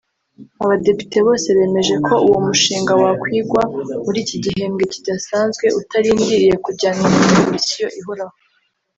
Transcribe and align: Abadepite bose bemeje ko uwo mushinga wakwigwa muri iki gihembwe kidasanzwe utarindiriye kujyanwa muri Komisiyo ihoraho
Abadepite 0.63 1.17
bose 1.27 1.47
bemeje 1.57 1.95
ko 2.05 2.13
uwo 2.27 2.39
mushinga 2.47 2.93
wakwigwa 3.01 3.61
muri 4.03 4.17
iki 4.23 4.37
gihembwe 4.43 4.83
kidasanzwe 4.93 5.65
utarindiriye 5.79 6.53
kujyanwa 6.63 7.07
muri 7.13 7.29
Komisiyo 7.39 7.85
ihoraho 7.99 8.35